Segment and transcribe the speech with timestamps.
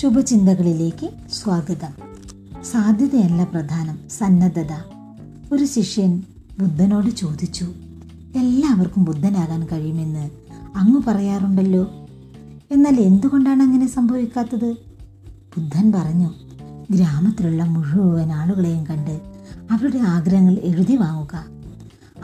[0.00, 1.90] ശുഭചിന്തകളിലേക്ക് സ്വാഗതം.
[2.64, 4.72] സാധ്യതയല്ല പ്രധാനം സന്നദ്ധത.
[5.54, 6.22] ഒരു ശിഷ്യൻ
[6.60, 7.64] ബുദ്ധനോട് ചോദിച്ചു
[8.36, 10.30] എല്ലാവർക്കും ബുദ്ധനാകാൻ കഴിയുമെന്ന്
[10.76, 11.82] അങ്ങ് പറയാറുണ്ടല്ലോ.
[12.70, 14.72] എന്നാൽ എന്തുകൊണ്ടാണ് അങ്ങനെ സംഭവിക്കാത്തത്?
[15.58, 16.30] ബുദ്ധൻ പറഞ്ഞു
[16.90, 19.20] ഗ്രാമത്തിലുള്ള മുഴുവൻ ആളുകളെയും കണ്ട്
[19.70, 21.44] അവരുടെ ആഗ്രഹങ്ങൾ എഴുതി വാങ്ങുക.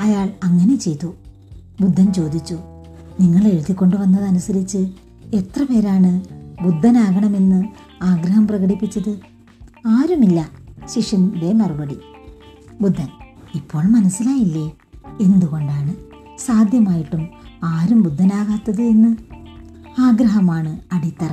[0.01, 1.15] അയാൾ അങ്ങനെ ചെയ്തു.
[1.81, 2.59] ബുദ്ധൻ ചോദിച്ചു
[3.21, 4.79] നിങ്ങൾ എഴുതിക്കൊണ്ടുവന്നതനുസരിച്ച്
[5.35, 7.65] എത്ര പേരാണ് ബുദ്ധനാകണമെന്ന്
[8.05, 9.21] ആഗ്രഹം പ്രകടിപ്പിച്ചത്
[9.87, 10.51] ആരുമില്ല.
[10.87, 11.99] ശിഷ്യന്റെ മറുപടി.
[12.81, 13.09] ബുദ്ധൻ
[13.55, 14.73] ഇപ്പോൾ മനസ്സിലായില്ലേ?
[15.21, 15.95] എന്തുകൊണ്ടാണ്
[16.39, 17.29] സാധ്യമായിട്ടും
[17.65, 19.17] ആരും ബുദ്ധനാകാത്തത് എന്ന്?
[20.01, 21.31] ആഗ്രഹമാണ് അടിത്തറ.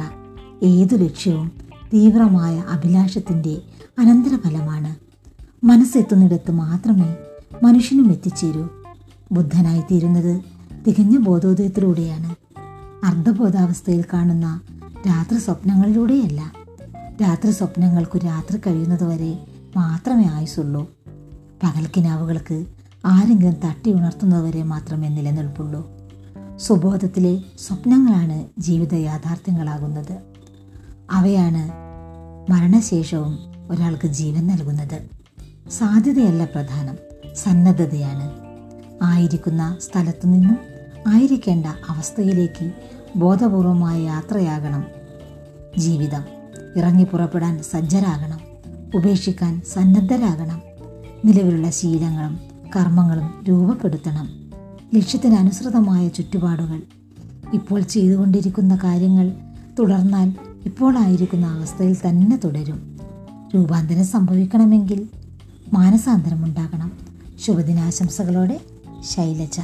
[0.63, 1.51] ഏതു ലക്ഷ്യവും
[1.93, 3.62] തീവ്രമായ അഭിലാഷത്തിന്റെ
[3.99, 4.95] അനന്തരഫലമാണ്.
[5.65, 7.15] മനസ്സെത്തുന്നിടത്ത് മാത്രമേ
[7.63, 8.67] മനുഷ്യനും എത്തിച്ചേരൂ.
[9.31, 10.41] ബുദ്ധനായി തീരുന്നത്
[10.87, 12.35] തികഞ്ഞ ബോധോദയത്തിലൂടെയാണ്.
[13.05, 14.62] അർദ്ധബോധാവസ്ഥയിൽ കാണുന്ന
[15.07, 16.53] രാത്രി സ്വപ്നങ്ങളിലൂടെയല്ല.
[17.21, 20.91] രാത്രി സ്വപ്നങ്ങൾക്കു രാത്രി കഴിയുന്നതുവരെ മാത്രമേ ആയുസുള്ളൂ
[21.63, 22.65] പകൽക്കിനാവുകൾക്ക്
[23.05, 25.91] ആരെങ്കിലും തട്ടി ഉണർത്തുന്നതുവരെ മാത്രമേ നിലനിൽപ്പുള്ളൂ.
[26.57, 30.17] സുബോധത്തിലെ സ്വപ്നങ്ങളാണ് ജീവിത യാഥാർത്ഥ്യങ്ങളാകുന്നത്.
[31.12, 31.71] അവയാണ്
[32.51, 33.37] മരണശേഷവും
[33.71, 35.07] ഒരാൾക്ക് ജീവൻ നൽകുന്നത്.
[35.69, 36.95] സാധ്യതയല്ല പ്രധാനം
[37.35, 38.31] സന്നദ്ധതയാണ്.
[39.03, 40.57] ആയിരിക്കുന്ന സ്ഥലത്തു നിന്നും
[41.07, 42.71] ആയിരിക്കേണ്ട അവസ്ഥയിലേക്ക്
[43.16, 44.85] ബോധപൂർവമായ യാത്രയാകണം.
[45.77, 46.21] ജീവിതം.
[46.76, 48.40] ഇറങ്ങി പുറപ്പെടാൻ സജ്ജരാകണം.
[48.96, 50.62] ഉപേക്ഷിക്കാൻ സന്നദ്ധരാകണം.
[51.26, 52.40] നിലവിലുള്ള ശീലങ്ങളും
[52.76, 54.30] കർമ്മങ്ങളും രൂപപ്പെടുത്തണം.
[54.96, 56.82] ലക്ഷ്യത്തിനനുസൃതമായ ചുറ്റുപാടുകൾ.
[57.54, 59.32] ഇപ്പോൾ ചെയ്തുകൊണ്ടിരിക്കുന്ന കാര്യങ്ങൾ
[59.80, 62.99] തുടർന്നാൽ ഇപ്പോഴായിരിക്കുന്ന അവസ്ഥയിൽ തന്നെ തുടരും.
[63.55, 65.09] രൂപാന്തരം സംഭവിക്കണമെങ്കിൽ
[65.74, 66.91] മാനസാന്തരം ഉണ്ടാകണം.
[67.46, 68.59] ശുഭദിനാശംസകളോടെ
[69.09, 69.59] ശൈലജ.